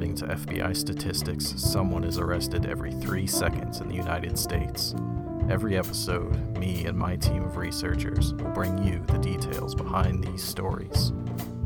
[0.00, 4.94] According to FBI statistics, someone is arrested every three seconds in the United States.
[5.50, 10.42] Every episode, me and my team of researchers will bring you the details behind these
[10.42, 11.12] stories.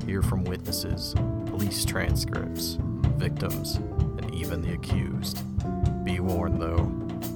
[0.05, 1.15] Hear from witnesses,
[1.47, 2.77] police transcripts,
[3.19, 5.39] victims, and even the accused.
[6.05, 6.93] Be warned though,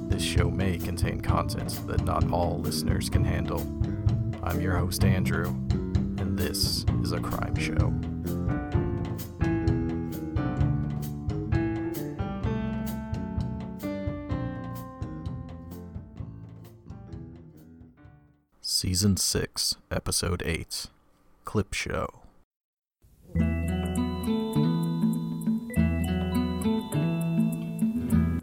[0.08, 3.60] this show may contain content that not all listeners can handle.
[4.42, 7.94] I'm your host, Andrew, and this is a crime show.
[18.98, 20.86] Season 6, Episode 8
[21.44, 22.08] Clip Show.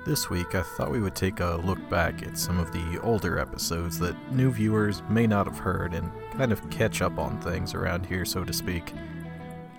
[0.06, 3.38] This week, I thought we would take a look back at some of the older
[3.38, 7.74] episodes that new viewers may not have heard and kind of catch up on things
[7.74, 8.94] around here, so to speak.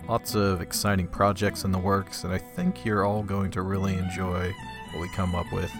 [0.06, 3.95] Lots of exciting projects in the works, and I think you're all going to really
[3.95, 4.53] enjoy
[4.92, 5.73] what we come up with.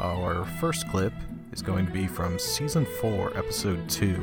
[0.00, 1.12] Our first clip
[1.52, 4.14] is going to be from Season 4, Episode 2,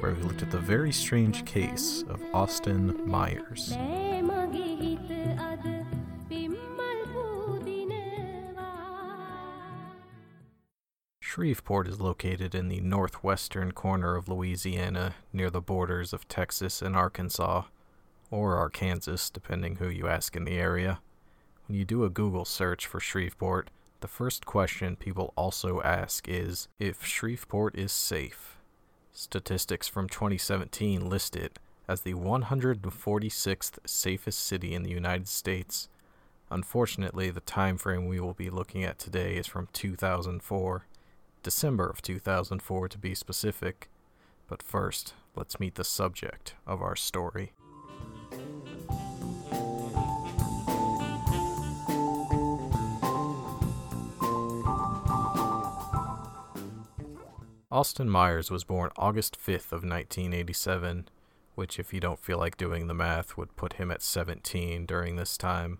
[0.00, 3.74] where we looked at the very strange case of Austin Myers.
[11.20, 16.96] Shreveport is located in the northwestern corner of Louisiana, near the borders of Texas and
[16.96, 17.64] Arkansas,
[18.30, 21.00] or Arkansas, depending who you ask in the area.
[21.66, 23.68] When you do a Google search for Shreveport,
[24.04, 28.58] the first question people also ask is if Shreveport is safe.
[29.14, 35.88] Statistics from 2017 list it as the 146th safest city in the United States.
[36.50, 40.86] Unfortunately, the time frame we will be looking at today is from 2004.
[41.42, 43.88] December of 2004 to be specific.
[44.46, 47.54] But first, let's meet the subject of our story.
[57.74, 61.08] Austin Myers was born August 5th of 1987,
[61.56, 65.16] which if you don't feel like doing the math would put him at 17 during
[65.16, 65.78] this time.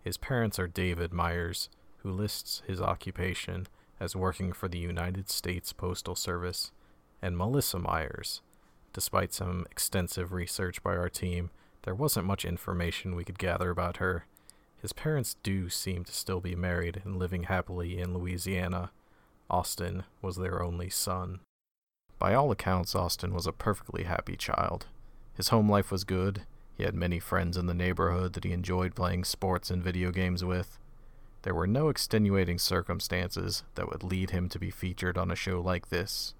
[0.00, 1.68] His parents are David Myers,
[1.98, 3.66] who lists his occupation
[4.00, 6.72] as working for the United States Postal Service,
[7.20, 8.40] and Melissa Myers.
[8.94, 11.50] Despite some extensive research by our team,
[11.82, 14.24] there wasn't much information we could gather about her.
[14.80, 18.92] His parents do seem to still be married and living happily in Louisiana.
[19.50, 21.40] Austin was their only son.
[22.18, 24.86] By all accounts, Austin was a perfectly happy child.
[25.34, 26.42] His home life was good.
[26.76, 30.44] He had many friends in the neighborhood that he enjoyed playing sports and video games
[30.44, 30.78] with.
[31.42, 35.60] There were no extenuating circumstances that would lead him to be featured on a show
[35.60, 36.34] like this,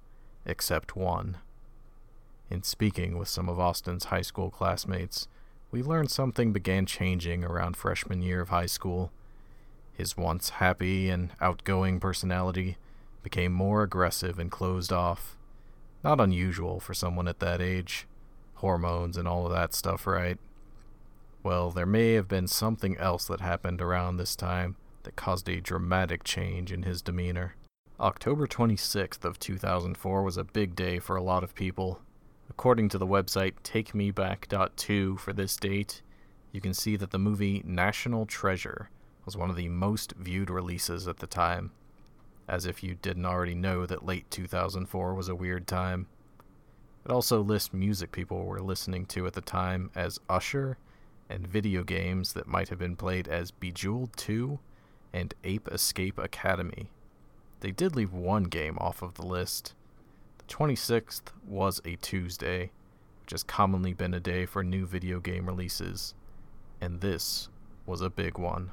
[0.44, 1.38] except one.
[2.50, 5.28] In speaking with some of Austin's high school classmates,
[5.70, 9.12] we learned something began changing around freshman year of high school.
[9.92, 12.76] His once happy and outgoing personality
[13.22, 15.36] became more aggressive and closed off.
[16.04, 18.06] Not unusual for someone at that age.
[18.54, 20.38] Hormones and all of that stuff, right?
[21.42, 25.60] Well, there may have been something else that happened around this time that caused a
[25.60, 27.54] dramatic change in his demeanor.
[28.00, 32.00] October 26th of 2004 was a big day for a lot of people.
[32.50, 36.02] According to the website takemeback.to for this date,
[36.52, 38.90] you can see that the movie National Treasure
[39.24, 41.72] was one of the most viewed releases at the time.
[42.48, 46.06] As if you didn't already know that late 2004 was a weird time.
[47.04, 50.78] It also lists music people were listening to at the time as Usher
[51.28, 54.58] and video games that might have been played as Bejeweled 2
[55.12, 56.90] and Ape Escape Academy.
[57.60, 59.74] They did leave one game off of the list.
[60.38, 62.70] The 26th was a Tuesday,
[63.22, 66.14] which has commonly been a day for new video game releases,
[66.80, 67.48] and this
[67.84, 68.70] was a big one.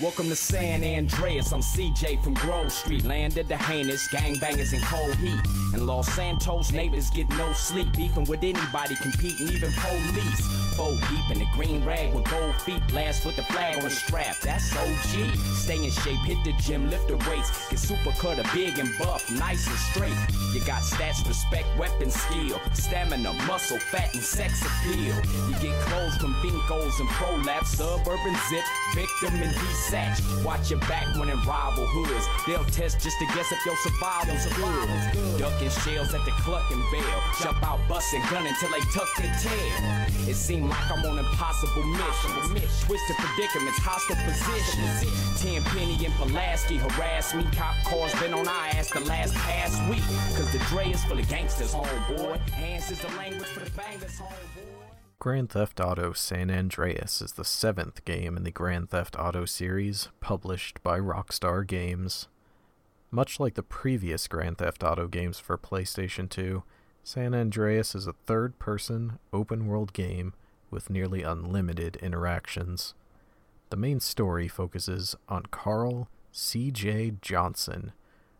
[0.00, 1.52] Welcome to San Andreas.
[1.52, 3.04] I'm CJ from Grove Street.
[3.04, 5.38] Landed the heinous gangbangers in cold heat.
[5.74, 7.94] And Los Santos neighbors get no sleep.
[7.94, 10.69] Beefing with anybody, competing, even police.
[10.80, 12.80] Four deep in the green rag with gold feet.
[12.88, 14.40] Blast with the flag on the strap.
[14.40, 15.36] That's OG.
[15.52, 17.68] Stay in shape, hit the gym, lift the weights.
[17.68, 20.16] Get super cut, a big and buff, nice and straight.
[20.54, 22.58] You got stats, respect, weapon skill.
[22.72, 25.14] Stamina, muscle, fat, and sex appeal.
[25.50, 27.76] You get clothes from Binco's and ProLaps.
[27.76, 30.44] Suburban zip, victim and decent satch.
[30.46, 32.24] Watch your back when in rival hoods.
[32.46, 35.38] They'll test just to guess if your survival's good.
[35.38, 37.22] Ducking shells at the Cluckin' Bell.
[37.42, 40.06] Jump out busting gun until they tuck their tail.
[40.26, 42.80] It seemed like I'm on impossible missions.
[42.84, 45.42] Twisted predicaments, hostile positions.
[45.42, 47.44] Tenpenny and Pulaski harass me.
[47.52, 50.02] Cop cars been on our ass the last past week.
[50.36, 52.38] Cause the Dre is full of gangsters, homeboy.
[52.50, 54.70] Hands is the language for the bangers, homeboy.
[55.18, 60.08] Grand Theft Auto San Andreas is the seventh game in the Grand Theft Auto series,
[60.20, 62.28] published by Rockstar Games.
[63.10, 66.62] Much like the previous Grand Theft Auto games for PlayStation 2,
[67.02, 70.32] San Andreas is a third person, open world game
[70.70, 72.94] with nearly unlimited interactions.
[73.70, 77.14] The main story focuses on Carl C.J.
[77.20, 77.92] Johnson,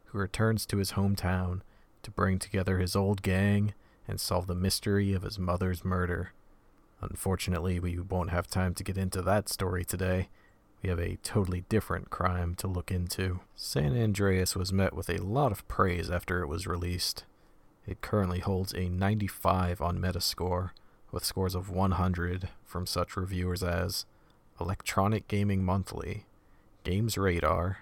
[0.06, 1.60] who returns to his hometown
[2.02, 3.74] to bring together his old gang
[4.08, 6.32] and solve the mystery of his mother's murder.
[7.00, 10.28] Unfortunately, we won't have time to get into that story today.
[10.82, 13.40] We have a totally different crime to look into.
[13.54, 17.24] San Andreas was met with a lot of praise after it was released.
[17.86, 20.70] It currently holds a 95 on Metascore,
[21.12, 24.06] with scores of 100 from such reviewers as
[24.60, 26.26] Electronic Gaming Monthly,
[26.84, 27.78] Games Radar,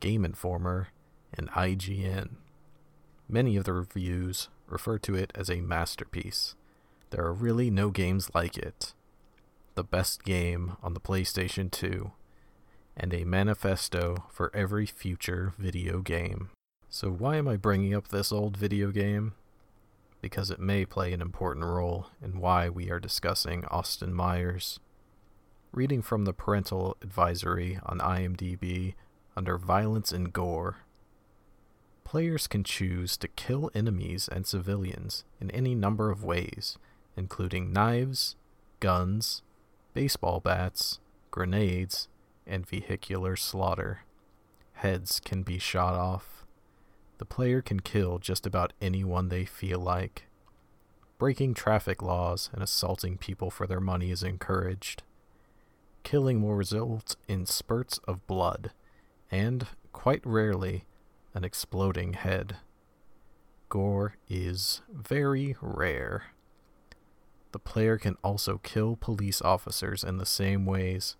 [0.00, 0.88] Game Informer,
[1.32, 2.36] and IGN.
[3.28, 6.54] Many of the reviews refer to it as a masterpiece.
[7.10, 8.94] There are really no games like it.
[9.74, 12.12] The best game on the PlayStation 2,
[12.96, 16.50] and a manifesto for every future video game.
[16.88, 19.34] So, why am I bringing up this old video game?
[20.20, 24.80] Because it may play an important role in why we are discussing Austin Myers.
[25.72, 28.94] Reading from the parental advisory on IMDb
[29.36, 30.78] under Violence and Gore.
[32.04, 36.78] Players can choose to kill enemies and civilians in any number of ways,
[37.16, 38.36] including knives,
[38.80, 39.42] guns,
[39.92, 42.08] baseball bats, grenades,
[42.46, 44.00] and vehicular slaughter.
[44.74, 46.35] Heads can be shot off.
[47.18, 50.26] The player can kill just about anyone they feel like.
[51.18, 55.02] Breaking traffic laws and assaulting people for their money is encouraged.
[56.02, 58.70] Killing will result in spurts of blood,
[59.30, 60.84] and, quite rarely,
[61.32, 62.56] an exploding head.
[63.68, 66.24] Gore is very rare.
[67.52, 71.16] The player can also kill police officers in the same ways,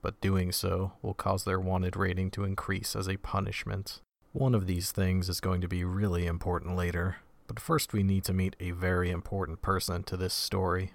[0.00, 4.00] but doing so will cause their wanted rating to increase as a punishment.
[4.34, 8.24] One of these things is going to be really important later, but first we need
[8.24, 10.94] to meet a very important person to this story.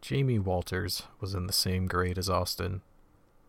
[0.00, 2.80] Jamie Walters was in the same grade as Austin.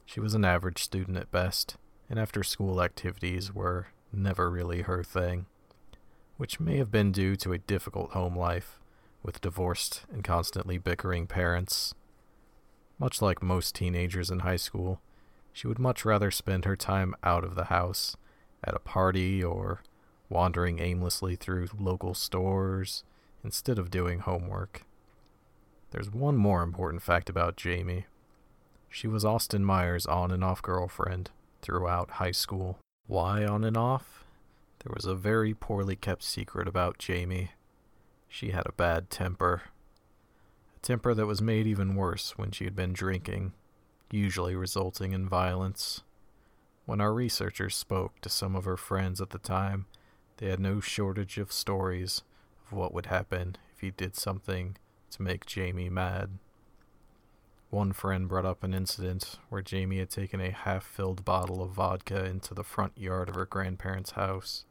[0.06, 1.78] She was an average student at best,
[2.10, 5.46] and after school activities were never really her thing,
[6.36, 8.78] which may have been due to a difficult home life
[9.24, 11.96] with divorced and constantly bickering parents.
[13.00, 15.00] Much like most teenagers in high school,
[15.54, 18.18] she would much rather spend her time out of the house,
[18.63, 19.81] at a party, or
[20.30, 23.04] wandering aimlessly through local stores
[23.44, 24.84] instead of doing homework.
[25.92, 28.06] There's one more important fact about Jamie.
[28.90, 31.31] She was Austin Myers' on and off girlfriend
[31.62, 32.80] throughout high school.
[33.08, 34.24] Why on and off?
[34.84, 37.52] There was a very poorly kept secret about Jamie.
[38.30, 39.64] She had a bad temper.
[40.75, 43.54] A temper that was made even worse when she had been drinking,
[44.10, 46.02] usually resulting in violence.
[46.86, 49.86] When our researchers spoke to some of her friends at the time,
[50.38, 52.24] they had no shortage of stories
[52.66, 54.78] of what would happen if he did something
[55.12, 56.39] to make Jamie mad.
[57.69, 61.71] One friend brought up an incident where Jamie had taken a half filled bottle of
[61.71, 64.66] vodka into the front yard of her grandparents' house,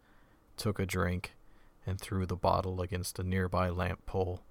[0.56, 1.34] took a drink,
[1.86, 4.42] and threw the bottle against a nearby lamp pole,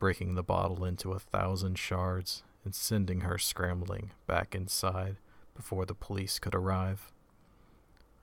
[0.00, 5.16] breaking the bottle into a thousand shards and sending her scrambling back inside
[5.54, 7.12] before the police could arrive.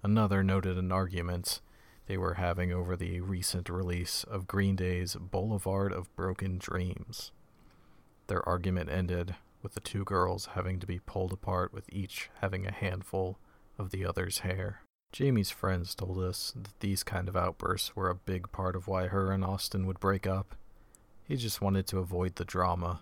[0.02, 1.62] Another noted an argument
[2.08, 7.32] they were having over the recent release of Green Day's Boulevard of Broken Dreams.
[8.28, 12.66] Their argument ended with the two girls having to be pulled apart with each having
[12.66, 13.38] a handful
[13.78, 14.82] of the other's hair.
[15.12, 19.08] Jamie's friends told us that these kind of outbursts were a big part of why
[19.08, 20.56] her and Austin would break up.
[21.28, 23.02] He just wanted to avoid the drama.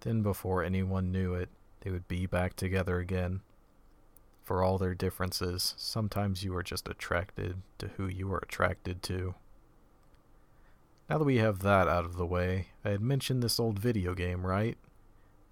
[0.00, 1.48] Then, before anyone knew it,
[1.80, 3.40] they would be back together again.
[4.42, 9.34] For all their differences, sometimes you are just attracted to who you are attracted to.
[11.08, 14.14] Now that we have that out of the way, I had mentioned this old video
[14.14, 14.76] game, right?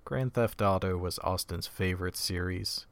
[0.04, 2.86] Grand Theft Auto was Austin's favorite series.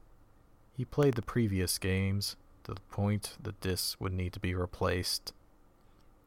[0.75, 5.33] He played the previous games, to the point that discs would need to be replaced.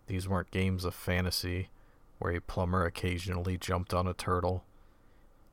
[0.07, 1.69] These weren't games of fantasy,
[2.19, 4.65] where a plumber occasionally jumped on a turtle.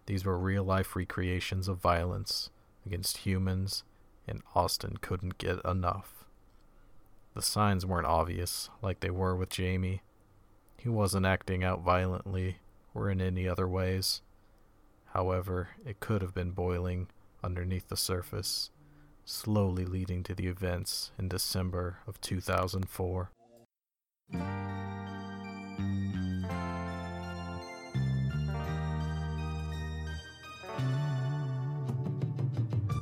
[0.08, 2.50] These were real life recreations of violence
[2.86, 3.84] against humans,
[4.26, 6.26] and Austin couldn't get enough.
[7.36, 10.02] The signs weren't obvious, like they were with Jamie.
[10.78, 12.58] He wasn't acting out violently
[12.96, 14.22] or in any other ways.
[15.14, 17.10] However, it could have been boiling
[17.44, 18.72] underneath the surface,
[19.26, 23.30] slowly leading to the events in December of 2004.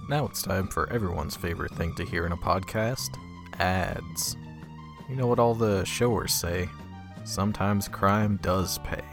[0.07, 3.17] Now it's time for everyone's favorite thing to hear in a podcast
[3.59, 4.37] ads.
[5.09, 6.69] You know what all the showers say?
[7.23, 9.03] Sometimes crime does pay.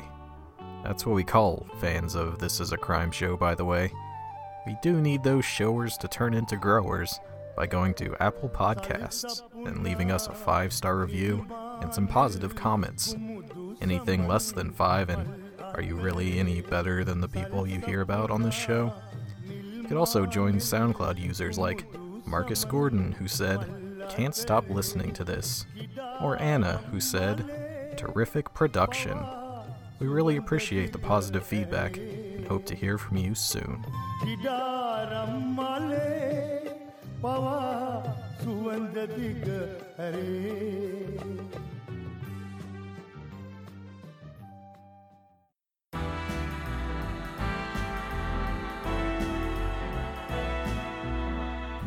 [0.85, 3.91] That's what we call fans of This Is a Crime Show, by the way.
[4.67, 7.19] We do need those showers to turn into growers
[7.57, 11.47] by going to Apple Podcasts and leaving us a five star review
[11.81, 13.17] and some positive comments.
[13.81, 15.27] Anything less than five, and
[15.59, 18.93] are you really any better than the people you hear about on this show?
[19.93, 21.85] Could also joins SoundCloud users like
[22.27, 23.67] Marcus Gordon, who said,
[24.09, 25.67] Can't stop listening to this,
[26.23, 29.19] or Anna, who said, Terrific production.
[29.99, 33.85] We really appreciate the positive feedback and hope to hear from you soon.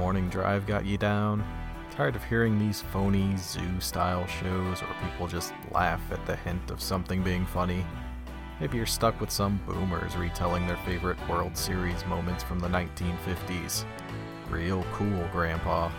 [0.05, 1.43] Morning Drive got you down?
[1.89, 6.69] Tired of hearing these phony zoo style shows where people just laugh at the hint
[6.69, 7.83] of something being funny?
[8.59, 13.83] Maybe you're stuck with some boomers retelling their favorite World Series moments from the 1950s.
[14.47, 15.89] Real cool, Grandpa.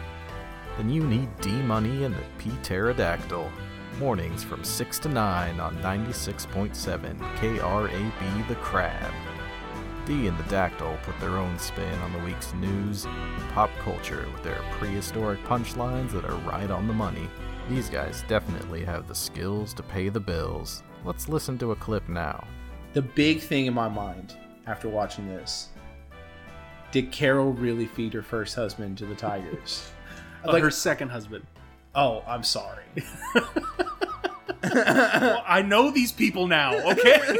[0.76, 3.50] Then you need D Money and the P Pterodactyl.
[3.98, 9.12] Mornings from 6 to 9 on 96.7 KRAB The Crab.
[10.06, 14.26] D and the Dactyl put their own spin on the week's news and pop culture
[14.32, 17.28] with their prehistoric punchlines that are right on the money.
[17.68, 20.84] These guys definitely have the skills to pay the bills.
[21.04, 22.46] Let's listen to a clip now.
[22.92, 24.36] The big thing in my mind
[24.66, 25.70] after watching this
[26.92, 29.90] did Carol really feed her first husband to the tigers?
[30.44, 31.44] Uh, like, her second husband.
[31.94, 32.84] oh, I'm sorry.
[34.74, 37.20] Well, I know these people now, okay?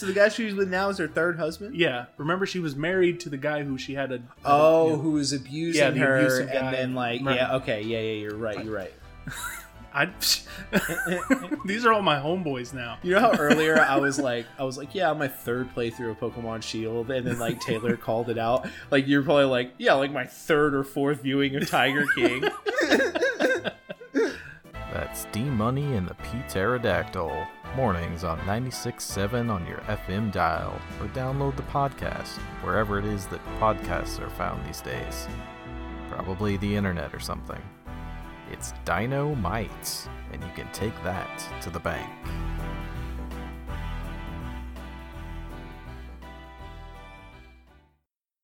[0.00, 1.76] So the guy she's with now is her third husband?
[1.76, 2.06] yeah.
[2.16, 4.22] Remember, she was married to the guy who she had a.
[4.46, 4.96] Oh, yeah.
[4.96, 6.54] who was abusing Yeah, the her, abusive guy.
[6.54, 7.36] and then like, Right.
[7.36, 8.94] yeah, okay, yeah, yeah, you're right, you're right.
[9.92, 10.08] I,
[11.66, 12.96] these are all my homeboys now.
[13.02, 16.18] You know how earlier I was like, I was like, yeah, my third playthrough of
[16.18, 18.66] Pokemon Shield, and then like Taylor called it out.
[18.90, 22.44] Like you're probably like, yeah, like my third or fourth viewing of Tiger King.
[24.94, 27.46] That's D Money and the P Pterodactyl.
[27.76, 33.40] Mornings on 96.7 on your FM dial, or download the podcast wherever it is that
[33.60, 35.28] podcasts are found these days.
[36.08, 37.62] Probably the internet or something.
[38.50, 42.10] It's Dino Mites, and you can take that to the bank.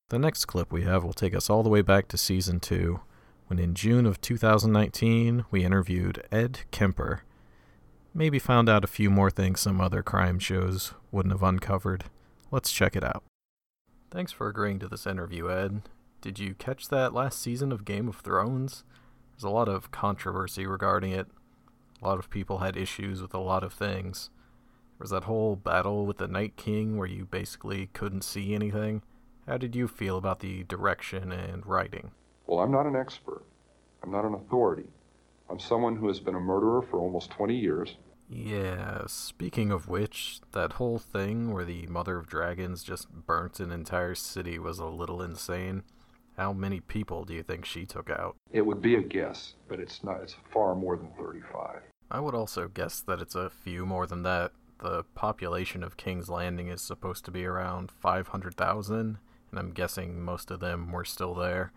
[0.09, 3.01] The next clip we have will take us all the way back to season 2,
[3.49, 7.25] when in June of 2019 we interviewed Ed Kemper.
[8.19, 12.05] Maybe found out a few more things some other crime shows wouldn't have uncovered.
[12.51, 13.23] Let's check it out.
[14.11, 15.83] Thanks for agreeing to this interview, Ed.
[16.23, 18.85] Did you catch that last season of Game of Thrones?
[19.35, 21.27] There's a lot of controversy regarding it.
[22.01, 24.31] A lot of people had issues with a lot of things.
[24.97, 29.03] There was that whole battle with the Night King where you basically couldn't see anything.
[29.47, 32.13] How did you feel about the direction and writing?
[32.47, 33.45] Well, I'm not an expert.
[34.03, 34.89] I'm not an authority.
[35.51, 37.97] I'm someone who has been a murderer for almost 20 years.
[38.29, 43.71] Yeah, speaking of which, that whole thing where the Mother of Dragons just burnt an
[43.71, 45.85] entire city was a little insane.
[46.37, 48.37] How many people do you think she took out?
[48.51, 50.23] It would be a guess, but it's not.
[50.23, 51.81] It's far more than 35.
[52.11, 54.53] I would also guess that it's a few more than that.
[54.81, 59.19] The population of King's Landing is supposed to be around 500,000,
[59.51, 61.73] and I'm guessing most of them were still there.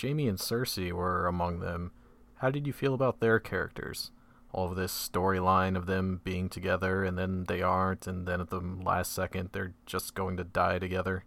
[0.00, 1.90] Jaime and Cersei were among them.
[2.36, 4.12] How did you feel about their characters?
[4.54, 8.50] All of this storyline of them being together and then they aren't, and then at
[8.50, 11.24] the last second they're just going to die together.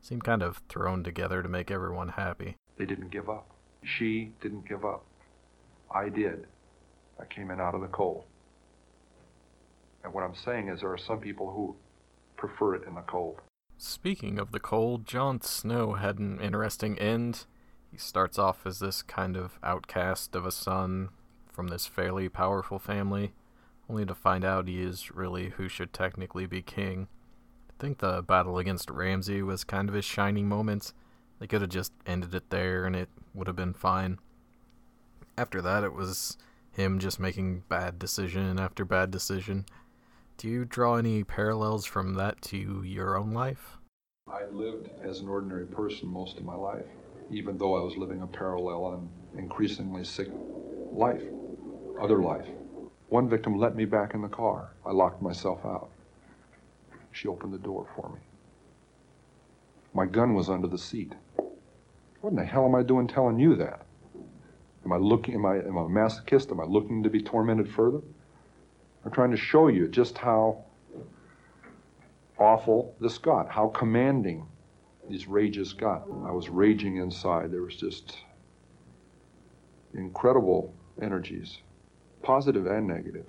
[0.00, 2.54] Seemed kind of thrown together to make everyone happy.
[2.76, 3.50] They didn't give up.
[3.82, 5.04] She didn't give up.
[5.92, 6.46] I did.
[7.20, 8.22] I came in out of the cold.
[10.04, 11.74] And what I'm saying is there are some people who
[12.36, 13.40] prefer it in the cold.
[13.76, 17.46] Speaking of the cold, Jon Snow had an interesting end.
[17.90, 21.08] He starts off as this kind of outcast of a son
[21.58, 23.32] from this fairly powerful family,
[23.90, 27.08] only to find out he is really who should technically be king.
[27.68, 30.92] I think the battle against Ramsay was kind of his shining moment.
[31.40, 34.20] They could have just ended it there and it would have been fine.
[35.36, 36.38] After that, it was
[36.70, 39.66] him just making bad decision after bad decision.
[40.36, 43.78] Do you draw any parallels from that to your own life?
[44.28, 46.86] I lived as an ordinary person most of my life,
[47.32, 50.28] even though I was living a parallel and increasingly sick
[50.92, 51.24] life,
[52.00, 52.46] other life.
[53.08, 54.70] One victim let me back in the car.
[54.84, 55.90] I locked myself out.
[57.12, 58.20] She opened the door for me.
[59.94, 61.14] My gun was under the seat.
[62.20, 63.86] What in the hell am I doing telling you that?
[64.84, 66.50] Am I looking, am I, am I a masochist?
[66.50, 68.00] Am I looking to be tormented further?
[69.04, 70.64] I'm trying to show you just how
[72.38, 74.46] awful this got, how commanding
[75.08, 76.02] these rages got.
[76.24, 77.50] I was raging inside.
[77.50, 78.18] There was just
[79.94, 81.58] incredible energies,
[82.28, 83.24] positive and negative,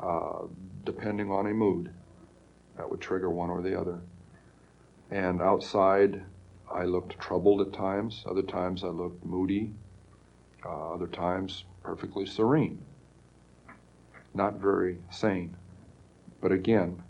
[0.00, 0.40] uh,
[0.82, 1.88] depending on a mood.
[2.76, 4.00] That would trigger one or the other.
[5.12, 6.24] And outside,
[6.68, 8.24] I looked troubled at times.
[8.28, 9.72] Other times, I looked moody.
[10.66, 12.82] Uh, other times, perfectly serene.
[14.34, 15.56] Not very sane.
[16.40, 17.04] But again,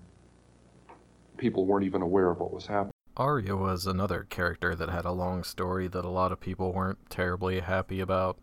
[1.38, 2.92] people weren't even aware of what was happening.
[3.16, 6.98] Arya was another character that had a long story that a lot of people weren't
[7.08, 8.36] terribly happy about.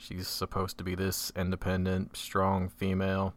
[0.00, 3.34] She's supposed to be this independent, strong female,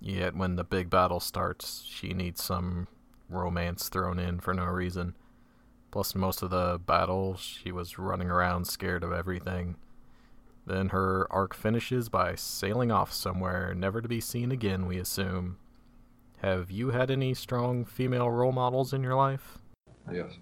[0.00, 2.88] yet when the big battle starts, she needs some
[3.30, 5.16] romance thrown in for no reason.
[5.90, 9.76] Plus, most of the battle, she was running around scared of everything.
[10.66, 15.56] Then her arc finishes by sailing off somewhere, never to be seen again, we assume.
[16.42, 19.58] Have you had any strong female role models in your life?
[20.12, 20.32] Yes.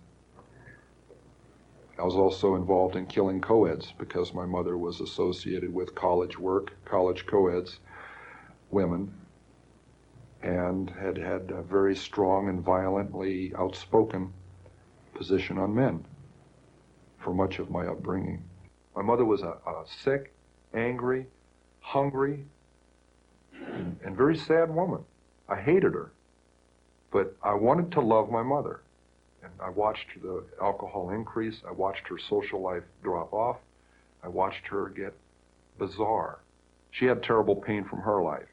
[2.02, 6.72] I was also involved in killing co-eds because my mother was associated with college work,
[6.84, 7.78] college co-eds,
[8.72, 9.14] women,
[10.42, 14.32] and had had a very strong and violently outspoken
[15.14, 16.04] position on men
[17.20, 18.42] for much of my upbringing.
[18.96, 20.34] My mother was a, a sick,
[20.74, 21.26] angry,
[21.78, 22.46] hungry,
[23.54, 25.04] and, and very sad woman.
[25.48, 26.10] I hated her,
[27.12, 28.80] but I wanted to love my mother.
[29.42, 31.56] And I watched the alcohol increase.
[31.66, 33.56] I watched her social life drop off.
[34.22, 35.14] I watched her get
[35.78, 36.40] bizarre.
[36.92, 38.46] She had terrible pain from her life,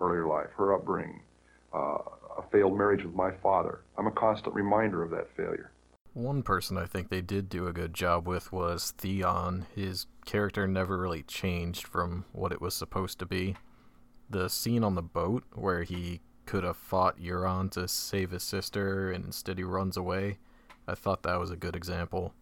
[0.00, 1.20] earlier life, her upbringing,
[1.72, 1.98] uh,
[2.38, 3.80] a failed marriage with my father.
[3.96, 5.70] I'm a constant reminder of that failure.
[6.14, 9.66] One person I think they did do a good job with was Theon.
[9.74, 13.56] His character never really changed from what it was supposed to be.
[14.30, 19.10] The scene on the boat where he could have fought Euron to save his sister
[19.10, 20.38] and instead he runs away,
[20.86, 22.34] I thought that was a good example.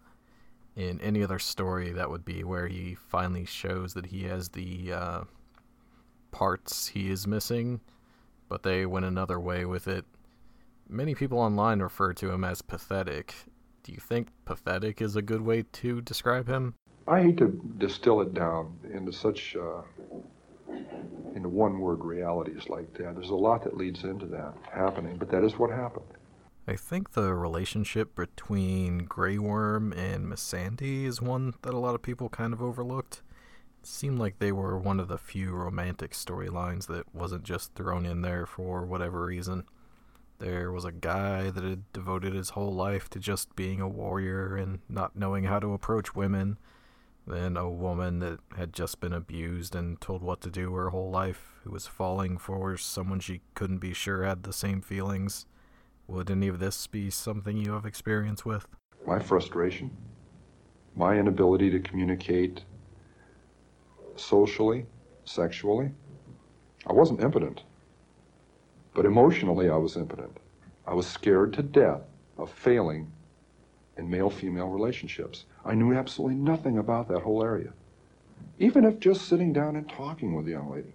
[0.75, 4.93] In any other story, that would be where he finally shows that he has the
[4.93, 5.21] uh,
[6.31, 7.81] parts he is missing,
[8.49, 10.05] but they went another way with it.
[10.89, 13.35] Many people online refer to him as pathetic.
[13.83, 16.75] Do you think pathetic is a good way to describe him?
[17.07, 19.83] I hate to distill it down into such uh,
[21.37, 23.15] into one word realities like that.
[23.15, 26.07] There's a lot that leads into that happening, but that is what happened.
[26.67, 32.03] I think the relationship between Grey Worm and Missandei is one that a lot of
[32.03, 33.23] people kind of overlooked.
[33.81, 38.07] It seemed like they were one of the few romantic storylines that wasn't just thrown
[38.07, 39.65] in there for whatever reason.
[40.39, 44.57] There was a guy that had devoted his whole life to just being a warrior
[44.57, 46.59] and not knowing how to approach women
[47.27, 51.11] then a woman that had just been abused and told what to do her whole
[51.11, 55.47] life, who was falling for someone she couldn't be sure had the same feelings.
[56.09, 58.67] Would any of this be something you have experience with?
[59.07, 59.91] My frustration,
[60.97, 62.65] my inability to communicate
[64.17, 64.87] socially,
[65.25, 65.91] sexually.
[66.87, 67.63] I wasn't impotent,
[68.95, 70.37] but emotionally I was impotent.
[70.87, 72.03] I was scared to death
[72.37, 73.11] of failing
[73.97, 75.45] in male female relationships.
[75.65, 77.73] I knew absolutely nothing about that whole area,
[78.59, 80.93] even if just sitting down and talking with the young lady.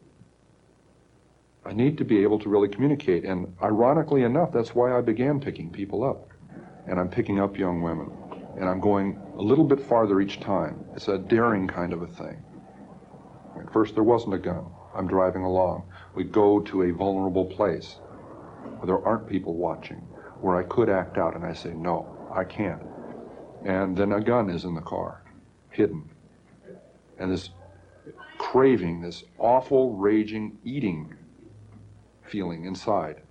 [1.65, 5.39] I need to be able to really communicate, and ironically enough, that's why I began
[5.39, 6.29] picking people up.
[6.87, 8.09] And I'm picking up young women,
[8.57, 10.85] and I'm going a little bit farther each time.
[10.95, 12.41] It's a daring kind of a thing.
[13.59, 14.65] At first, there wasn't a gun.
[14.95, 15.83] I'm driving along.
[16.15, 17.97] We go to a vulnerable place
[18.77, 19.97] where there aren't people watching,
[20.39, 22.81] where I could act out, and I say, no, I can't.
[23.65, 25.21] And then a gun is in the car,
[25.69, 26.09] hidden.
[27.19, 27.49] And this
[28.37, 31.13] craving, this awful, raging, eating
[32.23, 33.21] feeling inside.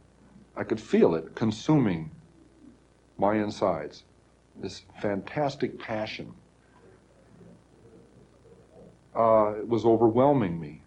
[0.57, 2.11] I could feel it consuming
[3.19, 4.05] my insides.
[4.57, 6.33] This fantastic passion.
[9.15, 10.83] Uh, it was overwhelming me.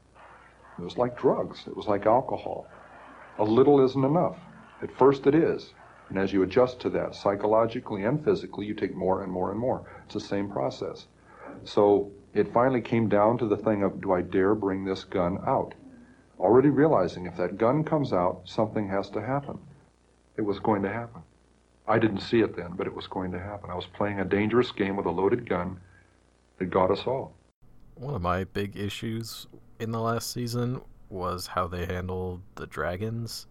[0.78, 1.64] It was like drugs.
[1.68, 2.68] It was like alcohol.
[3.38, 4.38] A little isn't enough.
[4.82, 5.74] At first it is.
[6.10, 9.60] And as you adjust to that psychologically and physically, you take more and more and
[9.60, 9.86] more.
[10.06, 11.08] It's the same process.
[11.64, 15.40] So It finally came down to the thing of do I dare bring this gun
[15.48, 15.74] out?
[16.40, 19.58] Already realizing if that gun comes out, something has to happen.
[20.38, 21.22] It was going to happen.
[21.88, 23.72] I didn't see it then, but it was going to happen.
[23.72, 25.80] I was playing a dangerous game with a loaded gun
[26.60, 27.34] that got us all.
[27.96, 29.48] One of my big issues
[29.80, 33.48] in the last season was how they handled the dragons.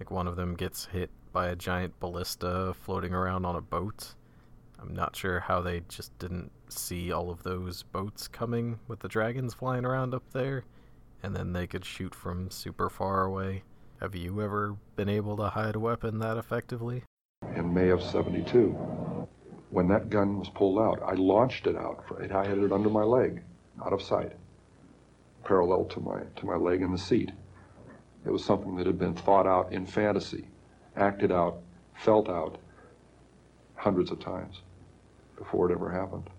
[0.00, 4.14] Like one of them gets hit by a giant ballista floating around on a boat.
[4.78, 9.08] I'm not sure how they just didn't see all of those boats coming with the
[9.08, 10.64] dragons flying around up there,
[11.22, 13.62] and then they could shoot from super far away.
[14.00, 17.04] Have you ever been able to hide a weapon that effectively?
[17.54, 18.70] In May of 72,
[19.70, 22.04] when that gun was pulled out, I launched it out.
[22.20, 23.42] I had it under my leg,
[23.84, 24.32] out of sight,
[25.44, 27.30] parallel to my, to my leg in the seat.
[28.26, 30.48] It was something that had been thought out in fantasy,
[30.96, 31.58] acted out,
[31.94, 32.58] felt out
[33.76, 34.62] hundreds of times
[35.36, 36.30] before it ever happened.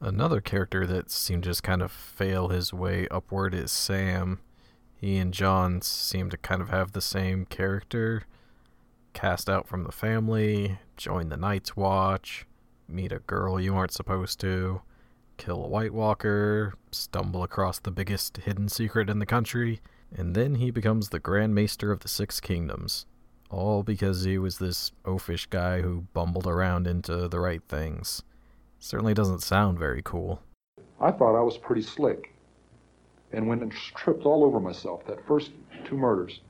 [0.00, 4.40] Another character that seemed to just kind of fail his way upward is Sam.
[4.94, 8.22] He and Jon seem to kind of have the same character.
[9.14, 12.46] Cast out from the family, join the Night's Watch,
[12.88, 14.82] meet a girl you aren't supposed to,
[15.38, 19.80] kill a White Walker, stumble across the biggest hidden secret in the country,
[20.14, 23.06] and then he becomes the Grand Maester of the Six Kingdoms.
[23.50, 28.22] All because he was this oafish guy who bumbled around into the right things.
[28.78, 30.42] Certainly doesn't sound very cool.
[31.00, 32.32] I thought I was pretty slick
[33.32, 35.52] and went and tripped all over myself that first
[35.84, 36.40] two murders.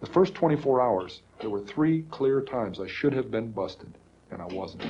[0.00, 3.96] The first 24 hours, there were three clear times I should have been busted,
[4.30, 4.84] and I wasn't.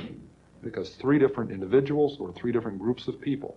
[0.62, 3.56] Because three different individuals or three different groups of people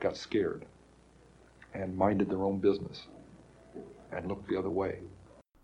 [0.00, 0.66] got scared
[1.74, 3.06] and minded their own business
[4.12, 5.00] and looked the other way.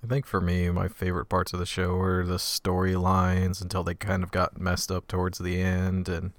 [0.03, 3.95] I think for me, my favorite parts of the show were the storylines until they
[3.95, 6.33] kind of got messed up towards the end, and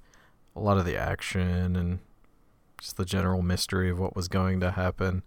[0.54, 2.00] a lot of the action and
[2.78, 5.22] just the general mystery of what was going to happen.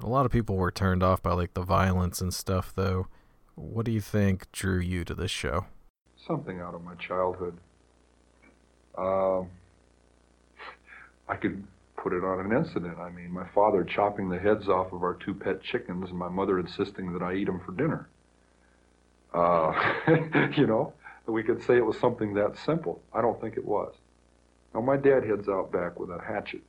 [0.00, 3.08] A lot of people were turned off by like the violence and stuff, though.
[3.56, 5.66] What do you think drew you to this show?
[6.16, 7.58] Something out of my childhood.
[8.96, 9.48] Um,
[11.28, 11.62] I could
[12.02, 12.98] put it on an incident.
[12.98, 16.28] I mean, my father chopping the heads off of our two pet chickens and my
[16.28, 18.08] mother insisting that I eat them for dinner.
[19.34, 19.72] Uh,
[20.56, 20.92] you know,
[21.26, 23.00] we could say it was something that simple.
[23.12, 23.94] I don't think it was.
[24.74, 26.62] Now, my dad heads out back with a hatchet.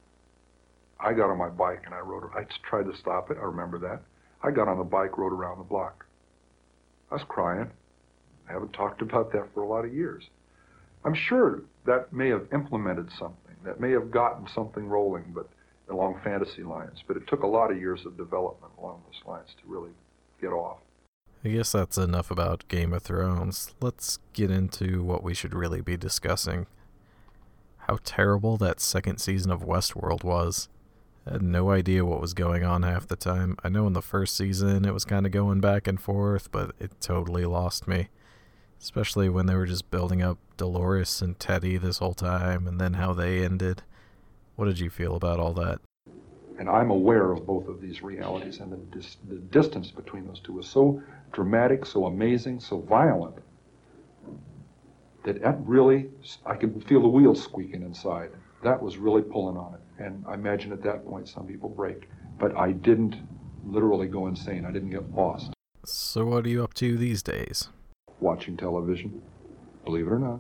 [0.99, 2.23] I got on my bike and I rode.
[2.35, 3.37] I tried to stop it.
[3.39, 4.01] I remember that.
[4.43, 6.05] I got on the bike, rode around the block.
[7.09, 7.69] I was crying.
[8.49, 10.23] I haven't talked about that for a lot of years.
[11.03, 15.49] I'm sure that may have implemented something that may have gotten something rolling, but
[15.89, 17.03] along fantasy lines.
[17.07, 19.91] But it took a lot of years of development along those lines to really
[20.39, 20.77] get off.
[21.43, 23.73] I guess that's enough about Game of Thrones.
[23.81, 26.67] Let's get into what we should really be discussing.
[27.87, 30.69] How terrible that second season of Westworld was.
[31.25, 33.57] I had no idea what was going on half the time.
[33.63, 36.71] I know in the first season it was kind of going back and forth, but
[36.79, 38.09] it totally lost me
[38.81, 42.93] especially when they were just building up Dolores and Teddy this whole time, and then
[42.93, 43.83] how they ended.
[44.55, 45.79] What did you feel about all that?
[46.59, 50.39] And I'm aware of both of these realities, and the, dis- the distance between those
[50.39, 53.35] two is so dramatic, so amazing, so violent
[55.23, 56.09] that that really,
[56.45, 58.31] I could feel the wheels squeaking inside.
[58.63, 60.03] That was really pulling on it.
[60.03, 62.09] And I imagine at that point some people break.
[62.39, 63.15] But I didn't
[63.65, 64.65] literally go insane.
[64.65, 65.53] I didn't get lost.
[65.85, 67.69] So, what are you up to these days?
[68.21, 69.21] Watching television.
[69.83, 70.39] Believe it or not.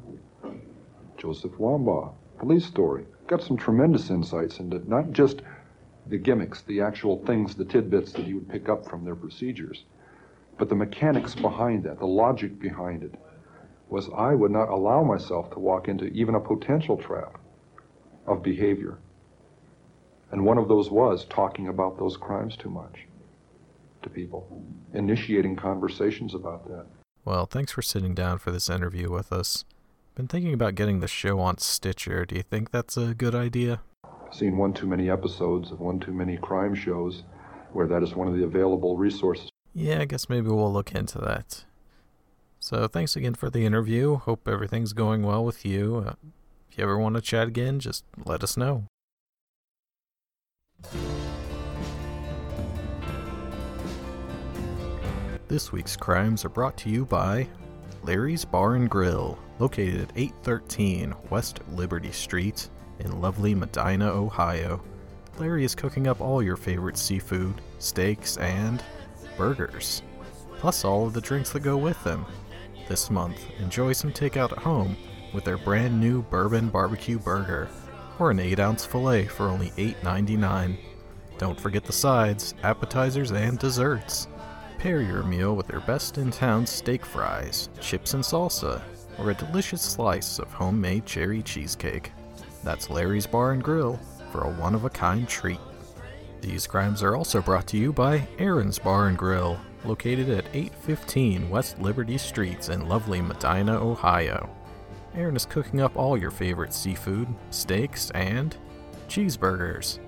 [1.17, 3.05] Joseph Wambaugh, police story.
[3.27, 5.41] Got some tremendous insights into not just
[6.07, 9.83] the gimmicks, the actual things, the tidbits that you would pick up from their procedures,
[10.57, 13.15] but the mechanics behind that, the logic behind it,
[13.89, 17.39] was I would not allow myself to walk into even a potential trap
[18.25, 18.97] of behavior.
[20.31, 23.05] And one of those was talking about those crimes too much
[24.01, 24.63] to people,
[24.93, 26.85] initiating conversations about that.
[27.23, 29.63] Well, thanks for sitting down for this interview with us.
[30.15, 32.25] Been thinking about getting the show on Stitcher.
[32.25, 33.81] Do you think that's a good idea?
[34.03, 37.23] I've seen one too many episodes of one too many crime shows
[37.73, 39.49] where that is one of the available resources.
[39.73, 41.63] Yeah, I guess maybe we'll look into that.
[42.59, 44.17] So, thanks again for the interview.
[44.17, 46.03] Hope everything's going well with you.
[46.07, 46.13] Uh,
[46.69, 48.85] if you ever want to chat again, just let us know.
[55.51, 57.45] This week's crimes are brought to you by
[58.03, 64.81] Larry's Bar and Grill, located at 813 West Liberty Street in lovely Medina, Ohio.
[65.39, 68.81] Larry is cooking up all your favorite seafood, steaks, and
[69.35, 70.03] burgers,
[70.57, 72.25] plus all of the drinks that go with them.
[72.87, 74.95] This month, enjoy some takeout at home
[75.33, 77.67] with their brand new bourbon barbecue burger,
[78.19, 80.77] or an 8 ounce filet for only $8.99.
[81.37, 84.29] Don't forget the sides, appetizers, and desserts.
[84.81, 88.81] Pair your meal with their best in town steak fries, chips and salsa,
[89.19, 92.11] or a delicious slice of homemade cherry cheesecake.
[92.63, 93.99] That's Larry's Bar and Grill
[94.31, 95.59] for a one of a kind treat.
[96.41, 101.47] These crimes are also brought to you by Aaron's Bar and Grill, located at 815
[101.47, 104.49] West Liberty Streets in lovely Medina, Ohio.
[105.13, 108.57] Aaron is cooking up all your favorite seafood, steaks, and
[109.07, 109.99] cheeseburgers,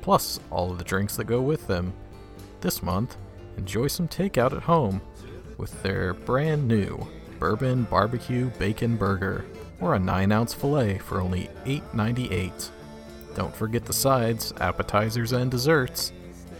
[0.00, 1.92] plus all of the drinks that go with them.
[2.62, 3.18] This month,
[3.56, 5.00] enjoy some takeout at home
[5.58, 7.06] with their brand new
[7.38, 9.44] bourbon barbecue bacon burger
[9.80, 12.70] or a 9 ounce filet for only $8.98.
[13.34, 16.12] Don't forget the sides, appetizers, and desserts.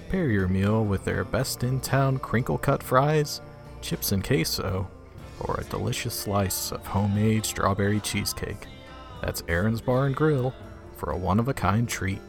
[0.08, 3.40] Pair your meal with their best in town crinkle cut fries,
[3.80, 4.88] chips and queso,
[5.40, 8.66] or a delicious slice of homemade strawberry cheesecake.
[9.22, 10.54] That's Aaron's Bar and Grill
[10.96, 12.20] for a one of a kind treat.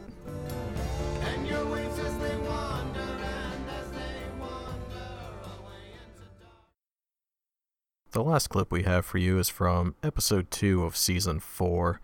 [8.36, 12.02] Last clip we have for you is from episode 2 of season 4.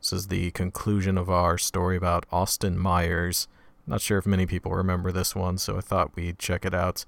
[0.00, 3.48] This is the conclusion of our story about Austin Myers.
[3.86, 7.04] Not sure if many people remember this one, so I thought we'd check it out.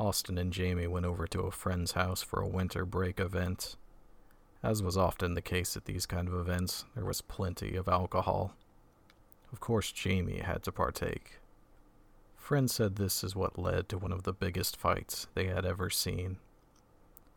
[0.00, 3.76] Austin and Jamie went over to a friend's house for a winter break event.
[4.62, 8.54] As was often the case at these kind of events, there was plenty of alcohol.
[9.52, 11.38] Of course, Jamie had to partake.
[12.48, 15.90] Friend said this is what led to one of the biggest fights they had ever
[15.90, 16.38] seen.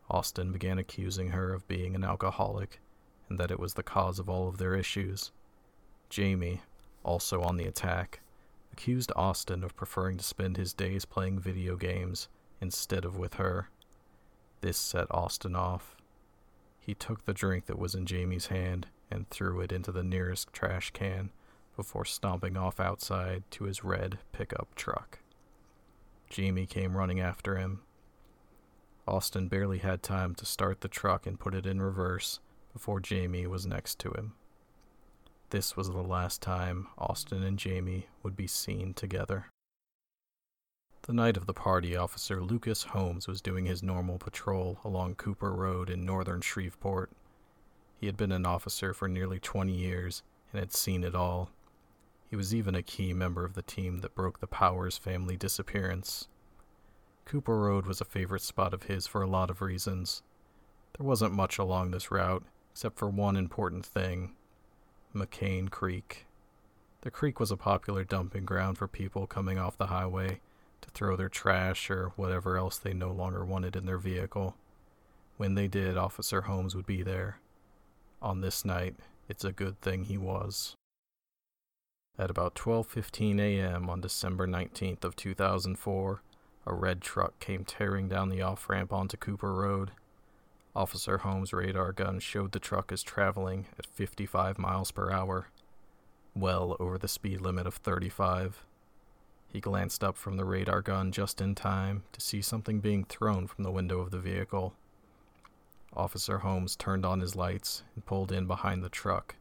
[0.08, 2.80] Austin began accusing her of being an alcoholic
[3.28, 5.30] and that it was the cause of all of their issues.
[6.08, 6.62] Jamie,
[7.04, 8.20] also on the attack,
[8.72, 12.28] accused Austin of preferring to spend his days playing video games
[12.62, 13.68] instead of with her.
[14.62, 15.94] This set Austin off.
[16.80, 20.54] He took the drink that was in Jamie's hand and threw it into the nearest
[20.54, 21.32] trash can
[21.76, 25.20] before stomping off outside to his red pickup truck.
[26.30, 27.82] Jamie came running after him.
[29.06, 32.40] Austin barely had time to start the truck and put it in reverse
[32.72, 34.34] before Jamie was next to him.
[35.50, 39.46] This was the last time Austin and Jamie would be seen together.
[41.02, 45.52] The night of the party, Officer Lucas Holmes was doing his normal patrol along Cooper
[45.52, 47.10] Road in northern Shreveport.
[48.00, 51.50] He had been an officer for nearly 20 years and had seen it all.
[52.32, 56.28] He was even a key member of the team that broke the Powers family disappearance.
[57.26, 60.22] Cooper Road was a favorite spot of his for a lot of reasons.
[60.96, 64.34] There wasn't much along this route, except for one important thing
[65.14, 66.24] McCain Creek.
[67.02, 70.40] The creek was a popular dumping ground for people coming off the highway
[70.80, 74.56] to throw their trash or whatever else they no longer wanted in their vehicle.
[75.36, 77.40] When they did, Officer Holmes would be there.
[78.22, 78.94] On this night,
[79.28, 80.76] it's a good thing he was.
[82.18, 83.88] At about 12:15 a.m.
[83.88, 86.22] on December 19th of 2004,
[86.66, 89.92] a red truck came tearing down the off-ramp onto Cooper Road.
[90.76, 95.48] Officer Holmes' radar gun showed the truck as traveling at 55 miles per hour,
[96.34, 98.62] well over the speed limit of 35.
[99.48, 103.46] He glanced up from the radar gun just in time to see something being thrown
[103.46, 104.74] from the window of the vehicle.
[105.94, 109.36] Officer Holmes turned on his lights and pulled in behind the truck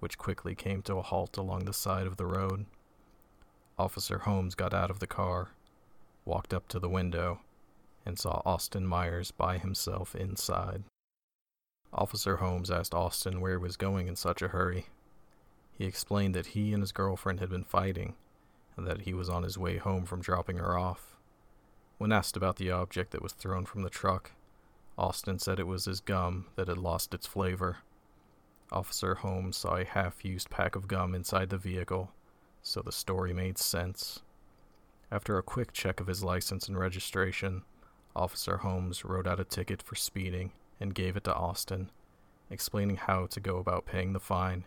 [0.00, 2.66] which quickly came to a halt along the side of the road.
[3.78, 5.50] Officer Holmes got out of the car,
[6.24, 7.40] walked up to the window,
[8.04, 10.84] and saw Austin Myers by himself inside.
[11.92, 14.86] Officer Holmes asked Austin where he was going in such a hurry.
[15.76, 18.14] He explained that he and his girlfriend had been fighting,
[18.76, 21.16] and that he was on his way home from dropping her off.
[21.98, 24.32] When asked about the object that was thrown from the truck,
[24.98, 27.78] Austin said it was his gum that had lost its flavor.
[28.72, 32.12] Officer Holmes saw a half used pack of gum inside the vehicle,
[32.62, 34.20] so the story made sense.
[35.10, 37.62] After a quick check of his license and registration,
[38.16, 41.90] Officer Holmes wrote out a ticket for speeding and gave it to Austin,
[42.50, 44.64] explaining how to go about paying the fine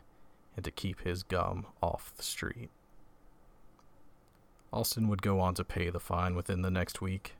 [0.55, 2.69] and to keep his gum off the street.
[4.71, 7.33] Austin would go on to pay the fine within the next week.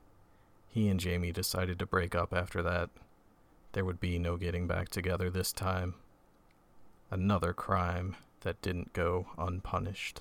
[0.68, 2.90] He and Jamie decided to break up after that.
[3.72, 5.94] There would be no getting back together this time.
[7.12, 10.20] Another crime that didn't go unpunished.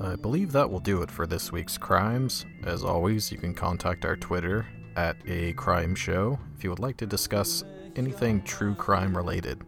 [0.00, 2.46] I believe that will do it for this week's crimes.
[2.62, 6.96] As always, you can contact our Twitter at a crime show if you would like
[6.98, 7.64] to discuss
[7.96, 9.62] anything true crime related.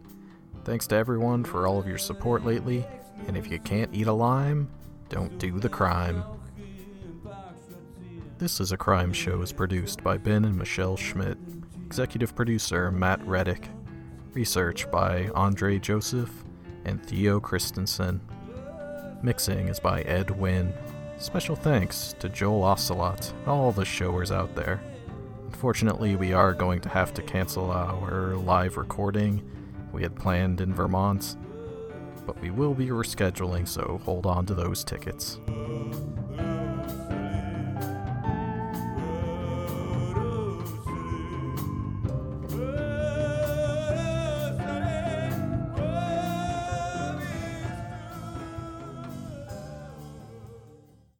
[0.63, 2.85] Thanks to everyone for all of your support lately,
[3.27, 4.69] and if you can't eat a lime,
[5.09, 6.23] don't do the crime.
[8.39, 11.39] This is a Crime Show is produced by Ben and Michelle Schmidt.
[11.87, 13.67] Executive producer Matt Reddick.
[14.33, 16.29] Research by Andre Joseph
[16.85, 18.21] and Theo Christensen.
[19.23, 20.71] Mixing is by Ed Wynn.
[21.17, 24.81] Special thanks to Joel Ocelot and all the showers out there.
[25.47, 29.43] Unfortunately, we are going to have to cancel our live recording
[29.91, 31.35] we had planned in Vermont,
[32.27, 35.39] but we will be rescheduling, so hold on to those tickets.